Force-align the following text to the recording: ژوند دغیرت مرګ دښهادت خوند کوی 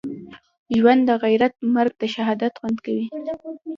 ژوند 0.77 1.01
دغیرت 1.11 1.53
مرګ 1.75 1.93
دښهادت 2.01 2.53
خوند 2.59 2.77
کوی 2.85 3.05